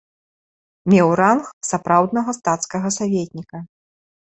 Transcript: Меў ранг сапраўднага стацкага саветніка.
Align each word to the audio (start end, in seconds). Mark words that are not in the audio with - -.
Меў 0.93 1.09
ранг 1.19 1.45
сапраўднага 1.69 2.31
стацкага 2.39 2.87
саветніка. 2.99 3.57